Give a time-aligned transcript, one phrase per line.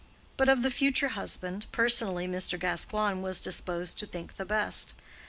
[0.35, 2.59] But of the future husband personally Mr.
[2.59, 4.95] Gascoigne was disposed to think the best.